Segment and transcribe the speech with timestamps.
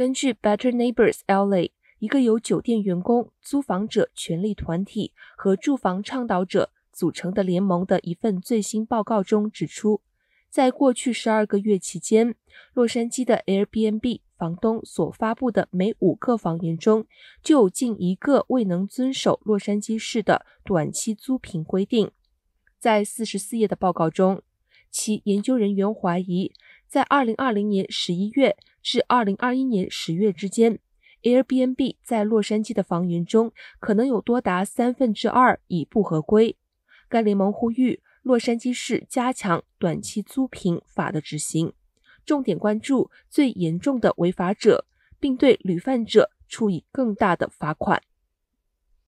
[0.00, 10.00] 根据 Better Neighbors LA，一个由酒店员工、租房者权利团体和住房倡导者组成的联盟的一份最新报告中指出，
[10.48, 12.34] 在过去十二个月期间，
[12.72, 17.04] 洛杉矶的 Airbnb 房东所发布的每五个房源中，
[17.42, 22.10] 就有近一个未能遵守洛杉矶市的短期租赁规定。
[22.78, 24.40] 在四十四页的报告中，
[24.90, 26.54] 其研究人员怀疑，
[26.90, 30.80] 在二零二零年十一月至二零二一年十月之间
[31.22, 36.56] ，Airbnb 在洛杉矶的房源中可能有多达三分之二已不合规。
[37.08, 41.72] 该联盟呼吁洛杉矶市加强短期租赁法的执行，
[42.26, 44.84] 重点关注最严重的违法者，
[45.20, 48.02] 并对屡犯者处以更大的罚款。